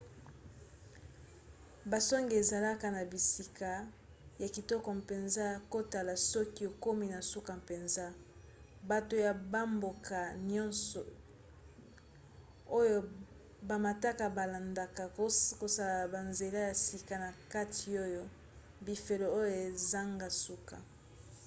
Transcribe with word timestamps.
basonge 1.91 2.33
ezalaka 2.41 2.87
na 2.97 3.03
bisika 3.11 3.71
ya 4.43 4.49
kitoko 4.55 4.87
mpenza 5.01 5.41
ya 5.51 5.57
kotala 5.73 6.13
soki 6.31 6.63
okomi 6.71 7.05
na 7.13 7.19
suka 7.31 7.51
mpenza. 7.61 8.05
bato 8.89 9.15
ya 9.25 9.33
bamboka 9.51 10.19
nyonso 10.51 11.01
oyo 12.79 12.97
bamataka 13.69 14.25
balandaka 14.37 15.03
kosala 15.59 16.03
banzela 16.13 16.59
ya 16.69 16.73
sika 16.85 17.15
na 17.23 17.29
kati 17.53 17.89
oyo 18.05 18.23
bifelo 18.85 19.27
oyo 19.39 19.55
ezanga 19.69 20.27
suka 20.43 20.75